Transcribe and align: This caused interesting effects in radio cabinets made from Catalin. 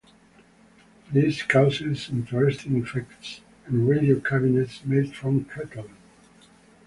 This 1.13 1.43
caused 1.43 1.79
interesting 1.83 2.81
effects 2.83 3.41
in 3.67 3.85
radio 3.85 4.19
cabinets 4.19 4.83
made 4.83 5.15
from 5.15 5.45
Catalin. 5.45 5.95